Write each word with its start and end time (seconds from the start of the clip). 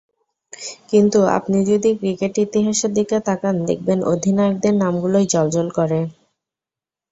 কিন্তু 0.91 1.19
আপনি 1.37 1.57
যদি 1.65 1.89
ক্রিকেট 1.99 2.33
ইতিহাসের 2.37 2.91
দিকে 2.93 3.17
তাকান, 3.27 3.55
দেখবেন 3.69 3.99
অধিনায়কদের 4.13 4.73
নামগুলোই 4.75 5.25
জ্বলজ্বল 5.33 5.67
করে। 5.77 5.99